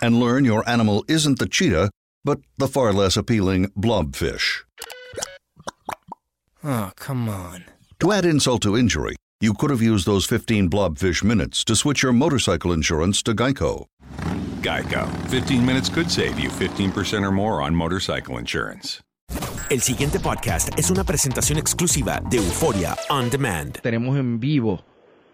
[0.00, 1.90] And learn your animal isn't the cheetah,
[2.24, 4.62] but the far less appealing blobfish.
[6.62, 7.64] Oh, come on.
[8.00, 12.02] To add insult to injury, you could have used those 15 blobfish minutes to switch
[12.02, 13.86] your motorcycle insurance to Geico.
[14.62, 15.06] Geico.
[15.28, 19.00] 15 minutes could save you 15% or more on motorcycle insurance.
[19.70, 23.80] El siguiente podcast es una presentación exclusiva de Euforia On Demand.
[23.82, 24.84] tenemos en vivo,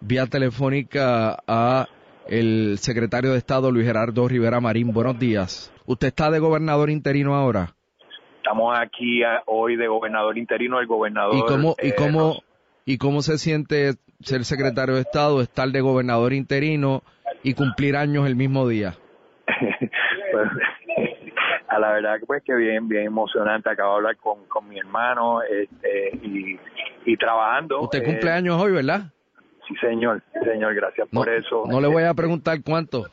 [0.00, 1.86] vía telefónica, a
[2.28, 4.92] el secretario de Estado Luis Gerardo Rivera Marín.
[4.92, 5.72] Buenos días.
[5.86, 7.74] ¿Usted está de gobernador interino ahora?
[8.36, 11.36] Estamos aquí eh, hoy de gobernador interino, el gobernador.
[11.36, 12.40] ¿Y cómo, y eh, cómo, nos-
[12.84, 17.02] y cómo se siente ser secretario de Estado, estar de gobernador interino
[17.42, 18.94] y cumplir años el mismo día?
[20.32, 20.48] pues,
[21.68, 23.70] a la verdad que pues que bien, bien emocionante.
[23.70, 26.58] Acabo de hablar con, con mi hermano este, y,
[27.06, 27.80] y trabajando.
[27.82, 29.10] Usted eh, cumple años hoy, ¿verdad?
[29.66, 31.64] Sí, señor, señor, gracias No, por eso.
[31.66, 33.06] no le voy a preguntar cuánto,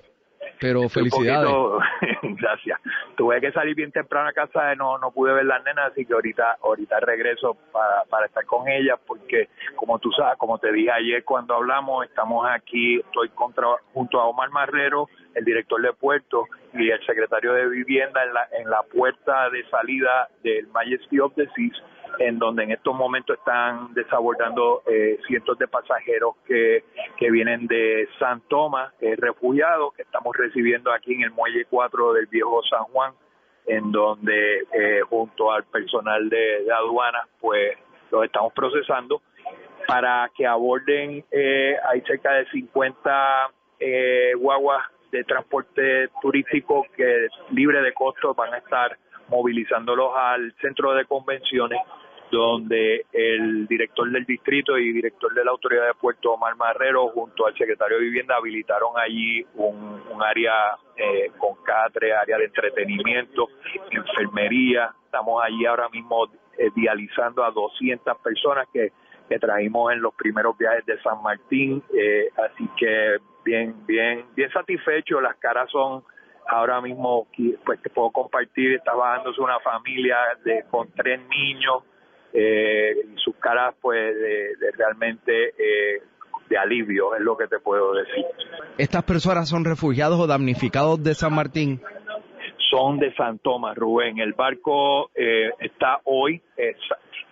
[0.60, 1.50] pero felicidades.
[1.50, 1.80] poquito-
[2.40, 2.80] gracias.
[3.16, 6.14] Tuve que salir bien temprano a casa, no no pude ver las nenas, así que
[6.14, 10.92] ahorita ahorita regreso para, para estar con ellas, porque como tú sabes, como te dije
[10.92, 16.46] ayer cuando hablamos, estamos aquí, estoy contra, junto a Omar Marrero, el director de puerto
[16.74, 21.34] y el secretario de vivienda en la, en la puerta de salida del Majesty of
[21.36, 21.82] the Seas,
[22.20, 26.84] en donde en estos momentos están desabordando eh, cientos de pasajeros que,
[27.18, 32.14] que vienen de San Tomás, eh, refugiados, que estamos recibiendo aquí en el Muelle 4
[32.14, 33.14] del Viejo San Juan,
[33.66, 37.78] en donde eh, junto al personal de, de aduana, pues
[38.12, 39.22] los estamos procesando.
[39.88, 47.82] Para que aborden, eh, hay cerca de 50 eh, guaguas de transporte turístico que libre
[47.82, 48.98] de costo van a estar
[49.32, 51.80] movilizándolos al centro de convenciones
[52.32, 57.46] donde el director del distrito y director de la autoridad de Puerto Omar Marrero junto
[57.46, 60.54] al secretario de vivienda habilitaron allí un, un área
[60.96, 63.50] eh, con catre, área de entretenimiento,
[63.92, 64.94] enfermería.
[65.06, 66.28] Estamos allí ahora mismo
[66.58, 68.94] eh, dializando a 200 personas que,
[69.28, 74.50] que trajimos en los primeros viajes de San Martín, eh, así que bien, bien, bien
[74.52, 75.20] satisfecho.
[75.20, 76.04] Las caras son
[76.48, 77.28] ahora mismo,
[77.66, 81.84] pues te puedo compartir, está bajándose una familia de con tres niños,
[82.34, 86.02] eh, y sus caras pues de, de realmente eh,
[86.50, 88.26] de alivio, es lo que te puedo decir.
[88.78, 91.82] ¿Estas personas son refugiados o damnificados de San Martín?
[92.70, 94.20] son de San Tomás, Rubén.
[94.20, 96.74] El barco eh, está hoy eh,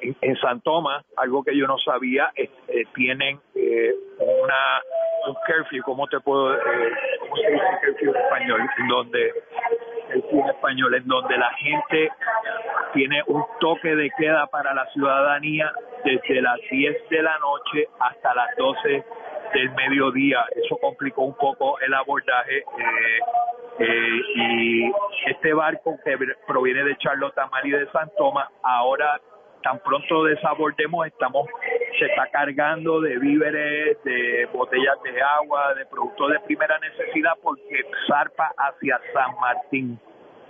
[0.01, 4.81] en, en San Tomás, algo que yo no sabía, es- eh, tienen eh, una
[5.29, 8.69] un curfew, ¿cómo te puedo, eh, cómo se dice curfew en español?
[8.77, 9.33] En donde,
[10.09, 12.11] en español, en donde la gente
[12.93, 15.71] tiene un toque de queda para la ciudadanía
[16.03, 19.03] desde las 10 de la noche hasta las 12
[19.53, 20.45] del mediodía.
[20.55, 22.57] Eso complicó un poco el abordaje.
[22.57, 23.19] eh,
[23.79, 24.91] eh, y
[25.27, 27.33] este barco que proviene de Charlotte
[27.63, 29.21] y de San Tomás, ahora
[29.63, 31.47] tan pronto desabordemos, estamos,
[31.99, 37.81] se está cargando de víveres, de botellas de agua, de productos de primera necesidad, porque
[38.07, 39.99] zarpa hacia San Martín.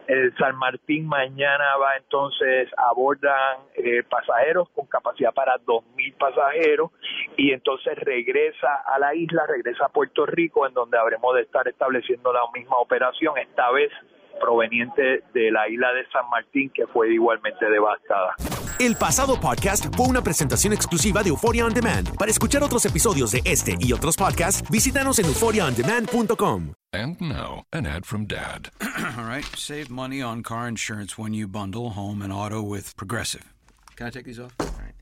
[0.08, 6.92] El San Martín mañana va entonces, abordan eh, pasajeros con capacidad para 2.000 pasajeros
[7.38, 11.68] y entonces regresa a la isla, regresa a Puerto Rico, en donde habremos de estar
[11.68, 13.92] estableciendo la misma operación, esta vez
[14.40, 18.36] proveniente de la isla de San Martín, que fue igualmente devastada.
[18.80, 22.16] El pasado podcast fue una presentación exclusiva de Euphoria On Demand.
[22.16, 26.74] Para escuchar otros episodios de este y otros podcasts, visítanos en euphoriaondemand.com.
[26.94, 28.70] And now, an ad from Dad.
[29.18, 33.54] All right, save money on car insurance when you bundle home and auto with Progressive.
[33.98, 34.56] Can I take these off?
[34.62, 34.96] All right.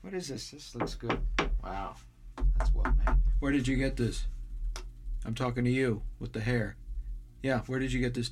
[0.00, 0.50] What is this?
[0.50, 1.20] This looks good.
[1.62, 1.96] Wow,
[2.56, 3.14] that's well made.
[3.40, 4.26] Where did you get this?
[5.26, 6.76] I'm talking to you with the hair.
[7.42, 8.30] Yeah, where did you get this?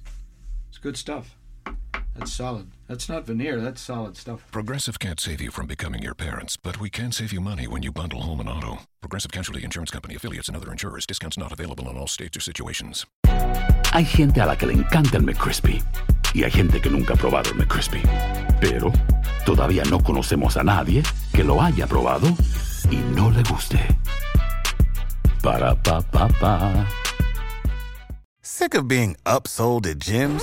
[0.71, 1.37] It's good stuff.
[2.19, 2.71] That's solid.
[2.89, 4.47] That's not veneer, that's solid stuff.
[4.51, 7.83] Progressive can't save you from becoming your parents, but we can save you money when
[7.83, 8.79] you bundle home and auto.
[9.01, 11.07] Progressive Casualty Insurance Company affiliates and other insurers.
[11.07, 13.05] Discounts not available in all states or situations.
[13.93, 15.83] Hay gente a la que le encanta el McCrispy
[16.35, 18.03] y hay gente que nunca ha probado el McCrispy.
[18.61, 18.93] Pero
[19.45, 21.03] todavía no conocemos a nadie
[21.33, 22.29] que lo haya probado
[22.91, 23.79] y no le guste.
[25.43, 26.87] Para pa pa pa.
[28.43, 30.43] Sick of being upsold at gyms?